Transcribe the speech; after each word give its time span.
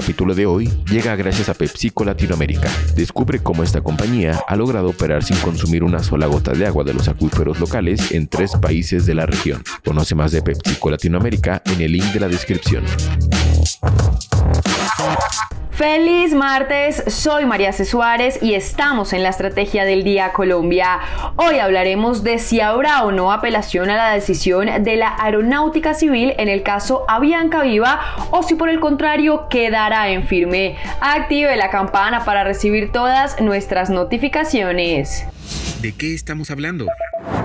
capítulo 0.00 0.34
de 0.34 0.46
hoy 0.46 0.66
llega 0.90 1.14
gracias 1.14 1.50
a 1.50 1.54
PepsiCo 1.54 2.06
Latinoamérica. 2.06 2.70
Descubre 2.96 3.38
cómo 3.40 3.62
esta 3.62 3.82
compañía 3.82 4.40
ha 4.48 4.56
logrado 4.56 4.88
operar 4.88 5.22
sin 5.22 5.36
consumir 5.40 5.84
una 5.84 6.02
sola 6.02 6.26
gota 6.26 6.52
de 6.52 6.66
agua 6.66 6.84
de 6.84 6.94
los 6.94 7.06
acuíferos 7.08 7.60
locales 7.60 8.10
en 8.12 8.26
tres 8.26 8.52
países 8.52 9.04
de 9.04 9.14
la 9.14 9.26
región. 9.26 9.62
Conoce 9.84 10.14
más 10.14 10.32
de 10.32 10.40
PepsiCo 10.40 10.90
Latinoamérica 10.90 11.60
en 11.66 11.82
el 11.82 11.92
link 11.92 12.06
de 12.14 12.20
la 12.20 12.28
descripción. 12.28 12.82
Feliz 15.80 16.34
martes, 16.34 17.02
soy 17.06 17.46
María 17.46 17.72
C. 17.72 17.86
Suárez 17.86 18.38
y 18.42 18.52
estamos 18.52 19.14
en 19.14 19.22
la 19.22 19.30
Estrategia 19.30 19.86
del 19.86 20.04
Día 20.04 20.34
Colombia. 20.34 20.98
Hoy 21.36 21.58
hablaremos 21.58 22.22
de 22.22 22.38
si 22.38 22.60
habrá 22.60 23.02
o 23.02 23.12
no 23.12 23.32
apelación 23.32 23.88
a 23.88 23.96
la 23.96 24.12
decisión 24.12 24.68
de 24.84 24.96
la 24.96 25.16
Aeronáutica 25.18 25.94
Civil 25.94 26.34
en 26.36 26.50
el 26.50 26.62
caso 26.62 27.06
Avianca 27.08 27.62
Viva 27.62 27.98
o 28.30 28.42
si 28.42 28.56
por 28.56 28.68
el 28.68 28.78
contrario 28.78 29.48
quedará 29.48 30.10
en 30.10 30.24
firme. 30.24 30.76
Active 31.00 31.56
la 31.56 31.70
campana 31.70 32.26
para 32.26 32.44
recibir 32.44 32.92
todas 32.92 33.40
nuestras 33.40 33.88
notificaciones. 33.88 35.24
¿De 35.80 35.92
qué 35.92 36.12
estamos 36.14 36.50
hablando? 36.50 36.88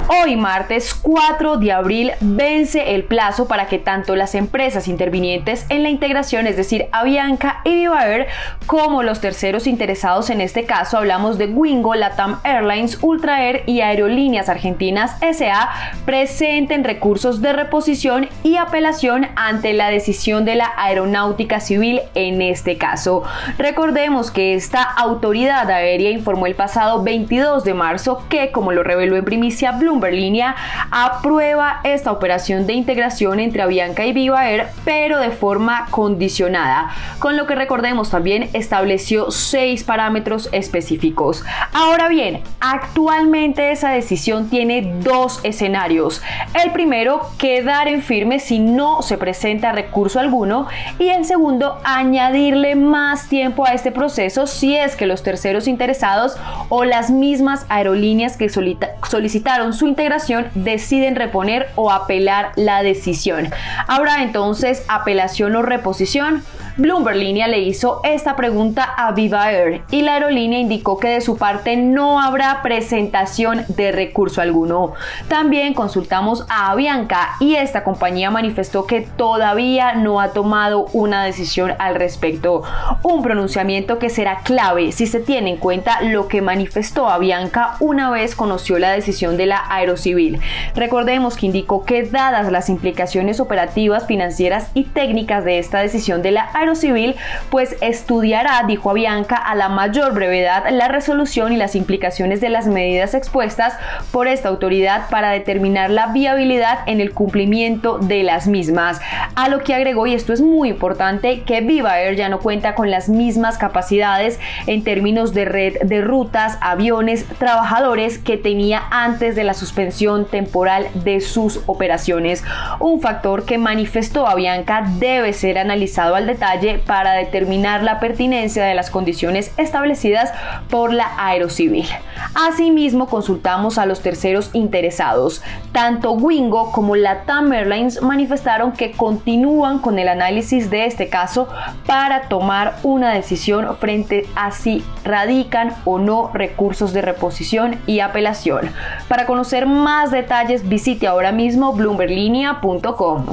Hoy 0.07 0.35
martes 0.35 0.93
4 0.93 1.57
de 1.57 1.71
abril 1.71 2.11
vence 2.21 2.93
el 2.93 3.03
plazo 3.03 3.47
para 3.47 3.67
que 3.67 3.79
tanto 3.79 4.15
las 4.15 4.35
empresas 4.35 4.88
intervinientes 4.88 5.65
en 5.70 5.81
la 5.81 5.89
integración, 5.89 6.45
es 6.45 6.55
decir, 6.55 6.88
Avianca 6.91 7.61
y 7.63 7.75
Viva 7.75 8.05
Air, 8.07 8.27
como 8.67 9.01
los 9.01 9.20
terceros 9.20 9.65
interesados 9.65 10.29
en 10.29 10.41
este 10.41 10.65
caso, 10.65 10.98
hablamos 10.98 11.39
de 11.39 11.48
Wingo, 11.48 11.95
Latam 11.95 12.39
Airlines, 12.43 12.99
Ultra 13.01 13.43
Air 13.45 13.63
y 13.65 13.81
Aerolíneas 13.81 14.48
Argentinas 14.48 15.15
SA, 15.21 15.70
presenten 16.05 16.84
recursos 16.84 17.41
de 17.41 17.53
reposición 17.53 18.29
y 18.43 18.57
apelación 18.57 19.27
ante 19.35 19.73
la 19.73 19.89
decisión 19.89 20.45
de 20.45 20.55
la 20.55 20.71
Aeronáutica 20.77 21.59
Civil 21.59 22.01
en 22.13 22.43
este 22.43 22.77
caso. 22.77 23.23
Recordemos 23.57 24.29
que 24.29 24.53
esta 24.53 24.84
autoridad 24.84 25.70
aérea 25.71 26.12
informó 26.12 26.46
el 26.46 26.55
pasado 26.55 27.01
22 27.01 27.63
de 27.63 27.73
marzo 27.73 28.23
que, 28.29 28.51
como 28.51 28.71
lo 28.71 28.84
reveló 28.84 29.15
en 29.15 29.26
primicia 29.26 29.65
Bloomberg 29.74 30.13
Línea, 30.13 30.55
aprueba 30.91 31.82
esta 31.84 32.12
operación 32.12 32.68
de 32.68 32.74
integración 32.74 33.40
entre 33.40 33.62
Avianca 33.62 34.05
y 34.05 34.13
Viva 34.13 34.49
Air, 34.49 34.68
pero 34.84 35.20
de 35.20 35.32
forma 35.32 35.88
condicionada, 35.91 36.90
con 37.20 37.38
lo 37.38 37.48
que 37.48 37.55
recordemos 37.55 38.10
también 38.10 38.49
estableció 38.54 39.32
seis 39.32 39.84
parámetros 39.84 40.49
específicos. 40.52 41.43
Ahora 41.74 42.08
bien, 42.08 42.41
actualmente 42.60 43.71
esa 43.71 43.90
decisión 43.90 44.49
tiene 44.49 44.93
dos 45.02 45.40
escenarios. 45.43 46.21
El 46.63 46.71
primero, 46.71 47.21
quedar 47.38 47.88
en 47.88 48.02
firme 48.02 48.40
si 48.40 48.60
no 48.60 49.02
se 49.02 49.18
presenta 49.18 49.71
recurso 49.71 50.20
alguno 50.20 50.68
y 50.99 51.10
el 51.10 51.26
segundo, 51.26 51.80
añadirle 51.84 52.76
más 52.76 53.27
tiempo 53.27 53.66
a 53.66 53.74
este 53.74 53.91
proceso 53.91 54.48
si 54.48 54.76
es 54.76 54.96
que 54.96 55.05
los 55.05 55.24
terceros 55.24 55.68
interesados 55.68 56.38
o 56.70 56.84
las 56.86 57.10
mismas 57.10 57.66
aerolíneas 57.70 58.38
que 58.38 58.49
solicitaron 58.49 59.54
su 59.73 59.87
integración 59.87 60.48
deciden 60.53 61.15
reponer 61.15 61.67
o 61.75 61.91
apelar 61.91 62.51
la 62.55 62.84
decisión. 62.84 63.49
Habrá 63.87 64.23
entonces 64.23 64.84
apelación 64.88 65.56
o 65.56 65.62
reposición. 65.62 66.44
Bloomberg 66.78 67.16
Línea 67.16 67.47
le 67.47 67.59
hizo 67.59 68.01
esta 68.03 68.35
pregunta 68.35 68.84
a 68.84 69.13
Viva 69.13 69.50
Air 69.50 69.84
y 69.91 70.01
la 70.01 70.16
aerolínea 70.16 70.59
indicó 70.59 71.00
que 71.00 71.07
de 71.07 71.22
su 71.22 71.38
parte 71.38 71.78
no 71.78 72.19
habrá 72.19 72.62
presentación 72.62 73.63
de 73.69 73.94
recurso 73.94 74.41
alguno. 74.41 74.91
También 75.29 75.73
consultamos 75.73 76.46
a 76.50 76.72
Avianca 76.72 77.38
y 77.40 77.56
esta 77.56 77.85
compañía 77.85 78.29
manifestó 78.29 78.88
que 78.88 79.00
todavía 79.00 79.94
no 79.94 80.19
ha 80.19 80.34
tomado 80.34 80.88
una 80.91 81.23
decisión 81.23 81.72
al 81.79 81.96
respecto. 81.96 82.63
Un 83.03 83.22
pronunciamiento 83.22 83.97
que 83.97 84.09
será 84.09 84.40
clave 84.40 84.91
si 84.91 85.07
se 85.07 85.22
tiene 85.22 85.51
en 85.51 85.57
cuenta 85.57 86.01
lo 86.01 86.28
que 86.28 86.41
manifestó 86.41 87.07
Avianca 87.07 87.78
una 87.80 88.09
vez 88.09 88.36
conoció 88.36 88.80
la 88.80 88.92
decisión 88.92 89.38
de 89.38 89.46
la 89.46 89.63
Aerocivil. 89.69 90.42
Recordemos 90.75 91.38
que 91.38 91.46
indicó 91.46 91.86
que 91.86 92.03
dadas 92.03 92.52
las 92.52 92.68
implicaciones 92.68 93.40
operativas, 93.40 94.07
financieras 94.07 94.72
y 94.74 94.84
técnicas 94.84 95.46
de 95.46 95.59
esta 95.59 95.80
decisión 95.80 96.22
de 96.22 96.31
la 96.31 96.50
Civil, 96.74 97.16
pues 97.52 97.76
estudiará, 97.81 98.64
dijo 98.66 98.90
Avianca, 98.90 99.36
a 99.36 99.53
la 99.53 99.70
mayor 99.70 100.14
brevedad 100.14 100.64
la 100.72 100.88
resolución 100.88 101.53
y 101.53 101.58
las 101.58 101.76
implicaciones 101.76 102.42
de 102.42 102.50
las 102.50 102.66
medidas 102.66 103.14
expuestas 103.14 103.74
por 104.12 104.28
esta 104.28 104.50
autoridad 104.50 105.09
para 105.09 105.30
determinar 105.30 105.90
la 105.90 106.08
viabilidad 106.08 106.80
en 106.88 107.02
el 107.02 107.14
cumplimiento 107.14 108.00
de 108.00 108.24
las 108.24 108.48
mismas. 108.48 109.02
A 109.36 109.50
lo 109.50 109.59
que 109.59 109.75
agregó, 109.75 110.08
y 110.08 110.14
esto 110.14 110.34
es 110.34 110.42
muy 110.42 110.70
importante, 110.70 111.44
que 111.44 111.62
Viva 111.62 112.00
Air 112.00 112.16
ya 112.16 112.30
no 112.30 112.40
cuenta 112.40 112.74
con 112.74 112.90
las 112.90 113.09
mismas 113.09 113.58
capacidades 113.58 114.40
en 114.66 114.84
términos 114.84 115.34
de 115.34 115.46
red 115.46 115.81
de 115.84 116.02
rutas, 116.02 116.58
aviones, 116.62 117.25
trabajadores 117.38 118.18
que 118.18 118.38
tenía 118.38 118.81
antes 118.92 119.36
de 119.36 119.44
la 119.44 119.54
suspensión 119.54 120.25
temporal 120.25 120.88
de 120.94 121.20
sus 121.20 121.62
operaciones. 121.66 122.44
Un 122.80 123.02
factor 123.02 123.46
que 123.46 123.58
manifestó 123.58 124.28
Avianca 124.28 124.86
debe 125.00 125.34
ser 125.34 125.58
analizado 125.58 126.16
al 126.16 126.28
detalle 126.28 126.55
para 126.86 127.14
determinar 127.14 127.84
la 127.84 128.00
pertinencia 128.00 128.64
de 128.64 128.76
las 128.76 128.90
condiciones 128.90 129.52
establecidas 129.58 130.32
por 130.70 130.94
la 130.94 131.12
Aerocivil. 131.18 131.86
Asimismo, 132.34 133.08
consultamos 133.08 133.78
a 133.78 133.86
los 133.86 134.02
terceros 134.02 134.50
interesados. 134.54 135.42
Tanto 135.72 136.12
Wingo 136.12 136.72
como 136.72 136.96
la 136.96 137.24
Airlines 137.28 138.02
manifestaron 138.02 138.72
que 138.72 138.92
continúan 138.92 139.80
con 139.80 140.00
el 140.00 140.08
análisis 140.08 140.70
de 140.70 140.86
este 140.86 141.10
caso 141.10 141.50
para 141.86 142.30
tomar 142.30 142.78
una 142.84 143.14
decisión 143.14 143.76
frente 143.78 144.26
a 144.36 144.52
si 144.52 144.84
radican 145.04 145.74
o 145.86 146.00
no 146.00 146.32
recursos 146.34 146.94
de 146.94 147.02
reposición 147.02 147.80
y 147.86 148.00
apelación. 148.00 148.70
Para 149.08 149.26
conocer 149.26 149.66
más 149.66 150.12
detalles, 150.12 150.68
visite 150.68 151.08
ahora 151.08 151.32
mismo 151.32 151.74
bloomberlinia.com. 151.74 153.26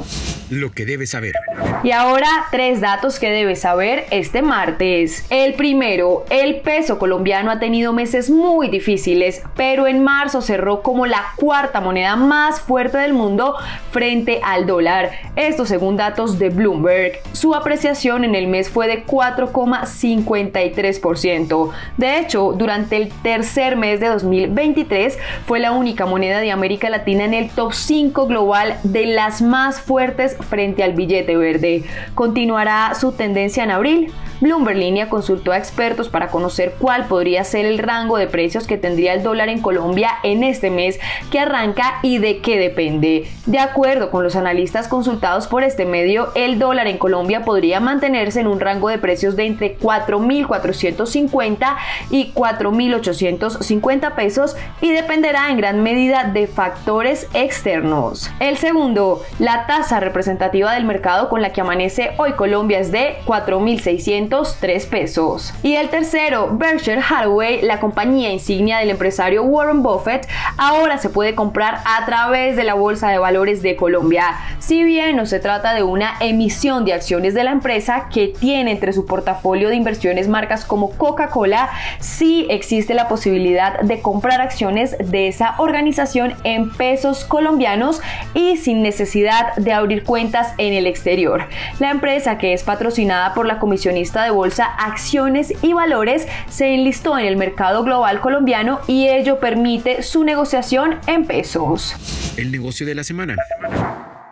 Lo 0.49 0.71
que 0.71 0.85
debes 0.85 1.11
saber. 1.11 1.33
Y 1.83 1.91
ahora 1.91 2.29
tres 2.49 2.79
datos 2.79 3.19
que 3.19 3.29
debes 3.29 3.59
saber 3.59 4.05
este 4.09 4.41
martes. 4.41 5.25
El 5.29 5.55
primero, 5.55 6.23
el 6.29 6.61
peso 6.61 6.97
colombiano 6.97 7.51
ha 7.51 7.59
tenido 7.59 7.91
meses 7.91 8.29
muy 8.29 8.69
difíciles, 8.69 9.43
pero 9.57 9.85
en 9.85 10.01
marzo 10.01 10.41
cerró 10.41 10.81
como 10.81 11.05
la 11.05 11.21
cuarta 11.35 11.81
moneda 11.81 12.15
más 12.15 12.61
fuerte 12.61 12.99
del 12.99 13.11
mundo 13.11 13.55
frente 13.91 14.39
al 14.45 14.65
dólar. 14.65 15.11
Esto 15.35 15.65
según 15.65 15.97
datos 15.97 16.39
de 16.39 16.51
Bloomberg. 16.51 17.19
Su 17.33 17.53
apreciación 17.53 18.23
en 18.23 18.35
el 18.35 18.47
mes 18.47 18.69
fue 18.69 18.87
de 18.87 19.05
4,53%. 19.05 21.69
De 21.97 22.17
hecho, 22.17 22.53
durante 22.53 22.95
el 22.95 23.09
tercer 23.09 23.75
mes 23.75 23.99
de 23.99 24.07
2023 24.07 25.19
fue 25.45 25.59
la 25.59 25.73
única 25.73 26.05
moneda 26.05 26.39
de 26.39 26.51
América 26.51 26.89
Latina 26.89 27.25
en 27.25 27.33
el 27.33 27.49
top 27.49 27.73
5 27.73 28.27
global 28.27 28.77
de 28.83 29.07
las 29.07 29.41
más 29.41 29.81
fuertes 29.81 30.37
frente 30.49 30.81
al 30.81 30.93
billete 30.93 31.35
verde. 31.35 31.72
Continuará 32.15 32.93
su 32.95 33.11
tendencia 33.11 33.63
en 33.63 33.71
abril. 33.71 34.13
Bloomberg 34.43 34.77
Línea 34.77 35.07
consultó 35.07 35.53
a 35.53 35.57
expertos 35.57 36.09
para 36.09 36.27
conocer 36.27 36.75
cuál 36.77 37.05
podría 37.05 37.45
ser 37.45 37.65
el 37.65 37.77
rango 37.77 38.17
de 38.17 38.27
precios 38.27 38.67
que 38.67 38.77
tendría 38.77 39.13
el 39.13 39.23
dólar 39.23 39.47
en 39.47 39.61
Colombia 39.61 40.09
en 40.23 40.43
este 40.43 40.69
mes 40.69 40.99
que 41.31 41.39
arranca 41.39 41.99
y 42.01 42.17
de 42.17 42.39
qué 42.39 42.57
depende. 42.57 43.29
De 43.45 43.59
acuerdo 43.59 44.11
con 44.11 44.21
los 44.21 44.35
analistas 44.35 44.89
consultados 44.89 45.47
por 45.47 45.63
este 45.63 45.85
medio, 45.85 46.27
el 46.35 46.59
dólar 46.59 46.87
en 46.87 46.97
Colombia 46.97 47.45
podría 47.45 47.79
mantenerse 47.79 48.41
en 48.41 48.47
un 48.47 48.59
rango 48.59 48.89
de 48.89 48.97
precios 48.97 49.37
de 49.37 49.45
entre 49.45 49.77
4.450 49.79 51.77
y 52.09 52.33
4.850 52.33 54.15
pesos 54.15 54.57
y 54.81 54.91
dependerá 54.91 55.49
en 55.51 55.57
gran 55.57 55.83
medida 55.83 56.25
de 56.25 56.47
factores 56.47 57.29
externos. 57.33 58.29
El 58.41 58.57
segundo, 58.57 59.21
la 59.39 59.65
tasa 59.67 60.01
representativa 60.01 60.73
del 60.73 60.83
mercado 60.83 61.29
con 61.29 61.41
la 61.41 61.53
que 61.53 61.61
amanece 61.63 62.11
hoy 62.17 62.33
Colombia 62.33 62.79
es 62.79 62.91
de 62.91 63.15
4.600 63.25 64.55
3 64.59 64.85
pesos. 64.85 65.53
Y 65.63 65.75
el 65.75 65.89
tercero, 65.89 66.49
Berkshire 66.51 67.01
Hathaway, 67.01 67.61
la 67.61 67.79
compañía 67.79 68.31
insignia 68.31 68.77
del 68.77 68.89
empresario 68.89 69.43
Warren 69.43 69.81
Buffett, 69.81 70.27
ahora 70.57 70.97
se 70.97 71.09
puede 71.09 71.35
comprar 71.35 71.79
a 71.85 72.05
través 72.05 72.55
de 72.55 72.63
la 72.63 72.73
Bolsa 72.73 73.09
de 73.09 73.17
Valores 73.17 73.61
de 73.61 73.75
Colombia. 73.75 74.35
Si 74.59 74.83
bien 74.83 75.15
no 75.15 75.25
se 75.25 75.39
trata 75.39 75.73
de 75.73 75.83
una 75.83 76.15
emisión 76.19 76.85
de 76.85 76.93
acciones 76.93 77.33
de 77.33 77.43
la 77.43 77.51
empresa 77.51 78.07
que 78.13 78.27
tiene 78.27 78.71
entre 78.71 78.93
su 78.93 79.05
portafolio 79.05 79.69
de 79.69 79.75
inversiones 79.75 80.27
marcas 80.27 80.65
como 80.65 80.91
Coca-Cola, 80.91 81.69
sí 81.99 82.45
existe 82.49 82.93
la 82.93 83.07
posibilidad 83.07 83.79
de 83.81 84.01
comprar 84.01 84.41
acciones 84.41 84.95
de 84.99 85.27
esa 85.27 85.55
organización 85.57 86.33
en 86.43 86.71
pesos 86.71 87.25
colombianos 87.25 88.01
y 88.33 88.57
sin 88.57 88.81
necesidad 88.81 89.55
de 89.55 89.73
abrir 89.73 90.03
cuentas 90.03 90.53
en 90.57 90.73
el 90.73 90.87
exterior. 90.87 91.47
La 91.79 91.91
empresa 91.91 92.37
que 92.37 92.53
es 92.53 92.63
patrocinada 92.63 93.33
por 93.33 93.45
la 93.45 93.59
comisionista 93.59 94.23
de 94.23 94.31
bolsa 94.31 94.65
Acciones 94.65 95.53
y 95.61 95.73
Valores 95.73 96.27
se 96.49 96.73
enlistó 96.73 97.17
en 97.17 97.25
el 97.25 97.37
mercado 97.37 97.83
global 97.83 98.21
colombiano 98.21 98.79
y 98.87 99.07
ello 99.07 99.39
permite 99.39 100.03
su 100.03 100.23
negociación 100.23 100.99
en 101.07 101.25
pesos. 101.25 101.95
El 102.37 102.51
negocio 102.51 102.85
de 102.85 102.95
la 102.95 103.03
semana. 103.03 103.35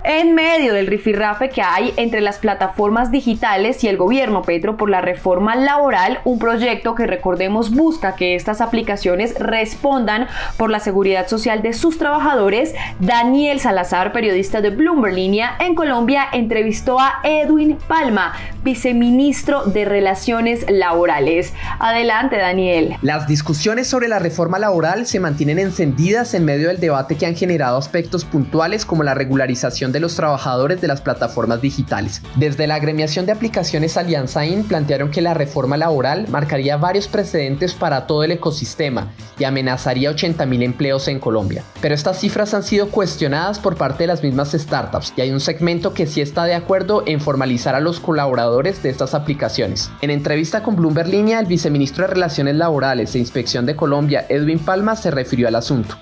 En 0.03 0.33
medio 0.33 0.73
del 0.73 0.87
rifirrafe 0.87 1.49
que 1.49 1.61
hay 1.61 1.93
entre 1.95 2.21
las 2.21 2.39
plataformas 2.39 3.11
digitales 3.11 3.83
y 3.83 3.87
el 3.87 3.97
gobierno 3.97 4.41
Petro 4.41 4.75
por 4.75 4.89
la 4.89 4.99
reforma 4.99 5.55
laboral, 5.55 6.21
un 6.23 6.39
proyecto 6.39 6.95
que 6.95 7.05
recordemos 7.05 7.69
busca 7.69 8.15
que 8.15 8.33
estas 8.33 8.61
aplicaciones 8.61 9.37
respondan 9.37 10.27
por 10.57 10.71
la 10.71 10.79
seguridad 10.79 11.27
social 11.27 11.61
de 11.61 11.73
sus 11.73 11.99
trabajadores, 11.99 12.73
Daniel 12.99 13.59
Salazar, 13.59 14.11
periodista 14.11 14.59
de 14.59 14.71
Bloomberg 14.71 15.13
Línea 15.13 15.55
en 15.59 15.75
Colombia, 15.75 16.25
entrevistó 16.33 16.99
a 16.99 17.19
Edwin 17.23 17.77
Palma, 17.87 18.33
viceministro 18.63 19.63
de 19.65 19.85
Relaciones 19.85 20.65
Laborales. 20.69 21.53
Adelante, 21.79 22.37
Daniel. 22.37 22.97
Las 23.01 23.27
discusiones 23.27 23.87
sobre 23.87 24.07
la 24.07 24.19
reforma 24.19 24.59
laboral 24.59 25.07
se 25.07 25.19
mantienen 25.19 25.57
encendidas 25.57 26.33
en 26.33 26.45
medio 26.45 26.67
del 26.67 26.79
debate 26.79 27.15
que 27.15 27.25
han 27.25 27.35
generado 27.35 27.77
aspectos 27.77 28.23
puntuales 28.23 28.85
como 28.85 29.03
la 29.03 29.13
regularización 29.13 29.91
de 29.91 29.99
los 29.99 30.15
trabajadores 30.15 30.79
de 30.79 30.87
las 30.87 31.01
plataformas 31.01 31.61
digitales. 31.61 32.21
Desde 32.35 32.67
la 32.67 32.75
agremiación 32.75 33.25
de 33.25 33.31
aplicaciones 33.31 33.97
Alianza 33.97 34.45
IN 34.45 34.63
plantearon 34.63 35.09
que 35.09 35.21
la 35.21 35.33
reforma 35.33 35.77
laboral 35.77 36.27
marcaría 36.29 36.77
varios 36.77 37.07
precedentes 37.07 37.73
para 37.73 38.05
todo 38.05 38.23
el 38.23 38.31
ecosistema 38.31 39.11
y 39.39 39.43
amenazaría 39.43 40.11
80.000 40.11 40.63
empleos 40.63 41.07
en 41.07 41.19
Colombia. 41.19 41.63
Pero 41.81 41.95
estas 41.95 42.19
cifras 42.19 42.53
han 42.53 42.63
sido 42.63 42.89
cuestionadas 42.89 43.59
por 43.59 43.75
parte 43.75 44.03
de 44.03 44.07
las 44.07 44.21
mismas 44.21 44.51
startups 44.51 45.13
y 45.15 45.21
hay 45.21 45.31
un 45.31 45.39
segmento 45.39 45.93
que 45.93 46.05
sí 46.05 46.21
está 46.21 46.43
de 46.45 46.53
acuerdo 46.53 47.03
en 47.07 47.19
formalizar 47.19 47.73
a 47.73 47.79
los 47.79 47.99
colaboradores 47.99 48.50
de 48.51 48.89
estas 48.89 49.13
aplicaciones. 49.13 49.91
En 50.01 50.11
entrevista 50.11 50.61
con 50.61 50.75
Bloomberg 50.75 51.07
Línea, 51.07 51.39
el 51.39 51.45
viceministro 51.45 52.05
de 52.05 52.13
Relaciones 52.13 52.55
Laborales 52.55 53.15
e 53.15 53.19
Inspección 53.19 53.65
de 53.65 53.75
Colombia, 53.75 54.25
Edwin 54.29 54.59
Palma, 54.59 54.95
se 54.95 55.09
refirió 55.09 55.47
al 55.47 55.55
asunto. 55.55 55.95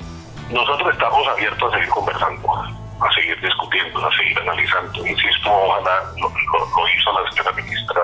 Nosotros 0.51 0.91
estamos 0.91 1.27
abiertos 1.27 1.71
a 1.71 1.77
seguir 1.77 1.89
conversando 1.89 2.79
a 3.01 3.13
seguir 3.13 3.39
discutiendo, 3.39 4.05
a 4.05 4.11
seguir 4.17 4.37
analizando. 4.39 5.07
Insisto, 5.07 5.49
ojalá 5.49 6.03
lo, 6.17 6.27
hizo 6.27 7.11
la 7.13 7.31
señora 7.31 7.51
ministra 7.53 8.01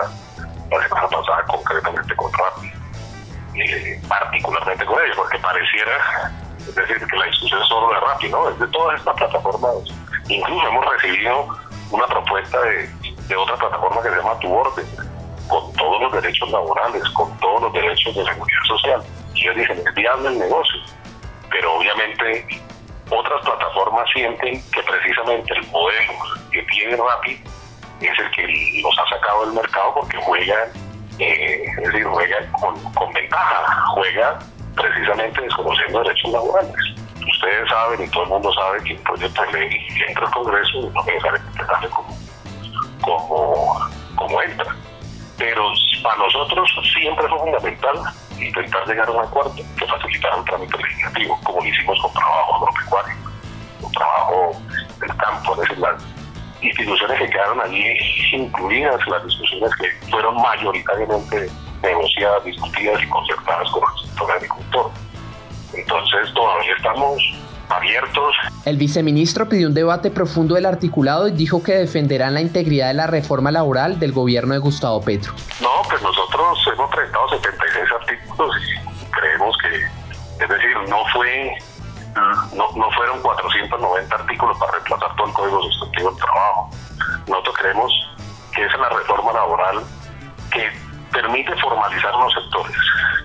la 0.71 0.87
semana 0.87 1.07
pasada 1.07 1.43
concretamente 1.47 2.15
con 2.15 2.31
Rappi, 2.31 2.71
eh, 3.59 4.01
particularmente 4.07 4.85
con 4.85 5.03
ella, 5.03 5.13
porque 5.17 5.37
pareciera, 5.39 6.31
es 6.59 6.75
decir, 6.75 6.97
que 7.07 7.17
la 7.17 7.25
discusión 7.25 7.61
es 7.61 7.67
solo 7.67 7.93
de 7.93 7.99
Rappi, 7.99 8.29
¿no? 8.29 8.49
Es 8.49 8.59
de 8.59 8.67
todas 8.67 8.99
estas 8.99 9.15
plataformas. 9.15 9.71
Incluso 10.29 10.67
hemos 10.67 10.85
recibido 10.93 11.47
una 11.91 12.07
propuesta 12.07 12.61
de, 12.61 12.89
de 13.27 13.35
otra 13.35 13.55
plataforma 13.55 14.01
que 14.01 14.09
se 14.09 14.15
llama 14.15 14.39
Tu 14.39 14.53
Orden, 14.53 14.85
con 15.47 15.73
todos 15.73 16.01
los 16.01 16.21
derechos 16.21 16.49
laborales, 16.51 17.03
con 17.09 17.37
todos 17.39 17.61
los 17.61 17.73
derechos 17.73 18.15
de 18.15 18.25
seguridad 18.25 18.63
social. 18.67 19.03
Y 19.33 19.41
ellos 19.43 19.55
dicen, 19.55 19.83
es 19.85 19.93
viable 19.93 20.29
el 20.29 20.39
negocio, 20.39 20.81
pero 21.49 21.75
obviamente 21.75 22.45
otras 23.09 23.41
plataformas 23.43 24.09
sienten 24.13 24.61
que 24.71 24.81
precisamente 24.81 25.53
el 25.53 25.67
modelo 25.67 26.13
que 26.51 26.61
tiene 26.63 26.97
Rappi 26.97 27.39
es 28.01 28.19
el 28.19 28.31
que 28.31 28.81
los 28.81 28.97
ha 28.99 29.09
sacado 29.09 29.45
del 29.45 29.55
mercado 29.55 29.93
porque 29.93 30.17
juegan, 30.17 30.69
eh, 31.19 31.63
es 31.65 31.83
decir, 31.83 32.03
juegan 32.03 32.51
con, 32.53 33.13
ventaja, 33.13 33.85
juega 33.93 34.39
precisamente 34.75 35.41
desconociendo 35.41 36.03
derechos 36.03 36.31
laborales. 36.31 36.75
Ustedes 37.27 37.69
saben 37.69 38.03
y 38.03 38.09
todo 38.09 38.23
el 38.23 38.29
mundo 38.29 38.53
sabe 38.53 38.83
que 38.83 38.93
un 38.93 39.03
proyecto 39.03 39.41
de 39.43 39.51
ley 39.53 39.87
entra 40.07 40.25
al 40.25 40.33
Congreso 40.33 40.91
no 40.93 41.03
necesariamente 41.03 41.65
sale 41.65 41.89
como, 41.89 42.17
como, 43.01 43.79
como 44.15 44.41
entra. 44.41 44.75
Pero 45.37 45.71
para 46.03 46.17
nosotros 46.17 46.69
siempre 46.93 47.27
fue 47.27 47.39
fundamental 47.39 47.97
intentar 48.39 48.87
llegar 48.87 49.07
a 49.07 49.11
un 49.11 49.23
acuerdo 49.23 49.53
que 49.55 49.85
facilitara 49.85 50.37
un 50.37 50.45
trámite 50.45 50.77
legislativo, 50.77 51.39
como 51.43 51.61
lo 51.61 51.67
hicimos 51.67 51.99
con 52.01 52.13
trabajo 52.13 52.55
agropecuario, 52.55 53.15
con 53.81 53.91
trabajo 53.91 54.51
del 54.99 55.17
campo, 55.17 55.53
es 55.53 55.59
decir, 55.61 55.77
las 55.79 56.03
instituciones 56.61 57.19
que 57.19 57.29
quedaron 57.29 57.61
allí 57.61 57.97
incluidas, 58.33 59.07
las 59.07 59.23
discusiones 59.25 59.71
que 59.75 60.09
fueron 60.09 60.35
mayoritariamente 60.41 61.49
negociadas, 61.81 62.43
discutidas 62.43 63.01
y 63.03 63.07
concertadas 63.07 63.69
con 63.71 63.83
el 63.83 64.07
sector 64.07 64.31
agricultor. 64.31 64.91
Entonces 65.73 66.33
todavía 66.33 66.73
estamos 66.75 67.21
abiertos. 67.69 68.35
El 68.65 68.77
viceministro 68.77 69.47
pidió 69.47 69.67
un 69.67 69.73
debate 69.73 70.11
profundo 70.11 70.55
del 70.55 70.65
articulado 70.65 71.27
y 71.27 71.31
dijo 71.31 71.63
que 71.63 71.73
defenderán 71.73 72.33
la 72.33 72.41
integridad 72.41 72.87
de 72.87 72.93
la 72.95 73.07
reforma 73.07 73.51
laboral 73.51 73.99
del 73.99 74.11
gobierno 74.11 74.53
de 74.53 74.59
Gustavo 74.59 75.01
Petro. 75.01 75.33
No, 75.61 75.69
pues 75.89 76.01
nosotros 76.01 76.57
hemos 76.73 76.89
presentado 76.89 77.29
76 77.29 77.83
artículos 77.99 78.55
y 78.61 79.11
creemos 79.11 79.57
que, 79.57 80.43
es 80.43 80.49
decir, 80.49 80.89
no 80.89 80.97
fue 81.13 81.57
no, 82.55 82.71
no 82.75 82.91
fueron 82.91 83.21
490 83.21 84.15
artículos 84.15 84.57
para 84.57 84.71
reemplazar 84.73 85.15
todo 85.15 85.27
el 85.27 85.33
Código 85.33 85.63
Sustantivo 85.63 86.09
del 86.11 86.19
Trabajo. 86.19 86.69
Nosotros 87.27 87.55
creemos 87.59 87.93
que 88.53 88.65
es 88.65 88.71
la 88.79 88.89
reforma 88.89 89.33
laboral 89.33 89.83
que 90.51 90.69
permite 91.11 91.55
formalizar 91.57 92.15
unos 92.15 92.33
sectores 92.33 92.75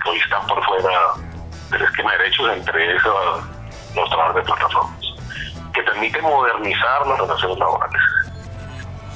que 0.02 0.10
hoy 0.10 0.18
están 0.18 0.46
por 0.46 0.64
fuera 0.64 0.90
del 1.70 1.82
esquema 1.82 2.12
de 2.12 2.18
derechos, 2.18 2.50
entre 2.52 2.96
esos 2.96 3.44
los 3.94 4.08
trabajadores 4.08 4.46
de 4.46 4.52
plataformas, 4.52 5.00
que 5.72 5.82
permite 5.82 6.22
modernizar 6.22 7.06
las 7.06 7.18
relaciones 7.18 7.58
laborales, 7.58 8.02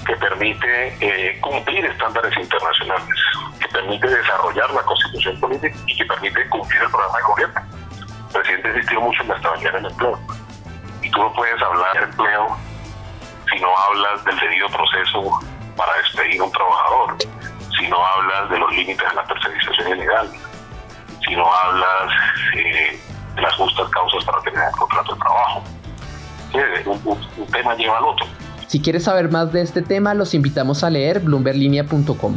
que 0.07 0.17
permite 0.17 0.97
eh, 1.01 1.41
cumplir 1.41 1.85
estándares 1.87 2.37
internacionales, 2.37 3.17
que 3.61 3.69
permite 3.69 4.07
desarrollar 4.07 4.71
la 4.71 4.83
constitución 4.83 5.41
política 5.41 5.77
y 5.87 5.97
que 5.97 6.05
permite 6.05 6.49
cumplir 6.49 6.83
el 6.83 6.91
programa 6.91 7.17
de 7.19 7.25
gobierno. 7.25 7.61
El 8.27 8.33
presidente 8.33 8.69
insistió 8.69 9.01
mucho 9.01 9.23
en 9.23 9.29
la 9.29 9.37
estabilidad 9.37 9.73
del 9.75 9.87
empleo. 9.87 10.19
Y 11.03 11.11
tú 11.11 11.21
no 11.21 11.33
puedes 11.33 11.63
hablar 11.63 11.93
de 11.95 12.05
empleo 12.05 12.57
si 13.51 13.61
no 13.61 13.69
hablas 13.77 14.25
del 14.25 14.39
debido 14.39 14.69
proceso 14.69 15.41
para 15.77 15.93
despedir 15.99 16.41
a 16.41 16.45
un 16.45 16.53
trabajador, 16.53 17.17
si 17.79 17.89
no 17.89 18.05
hablas 18.05 18.51
de 18.51 18.59
los 18.59 18.71
límites 18.73 19.09
de 19.09 19.15
la 19.15 19.25
tercerización 19.25 19.89
ilegal, 19.99 20.31
si 21.27 21.37
no 21.37 21.53
hablas 21.53 22.13
eh, 22.57 23.01
las 23.43 23.55
justas 23.55 23.89
causas 23.91 24.25
para 24.25 24.41
tener 24.43 24.61
el 24.69 24.77
contrato 24.77 25.15
de 25.15 25.21
trabajo. 25.21 25.63
Un, 27.37 27.47
tema 27.47 27.75
lleva 27.75 27.99
al 27.99 28.05
otro. 28.05 28.27
Si 28.67 28.81
quieres 28.81 29.05
saber 29.05 29.31
más 29.31 29.53
de 29.53 29.63
este 29.63 29.83
tema, 29.83 30.15
los 30.15 30.35
invitamos 30.35 30.85
a 30.85 30.91
leer 30.91 31.21
bloomberlinia.com. 31.21 32.37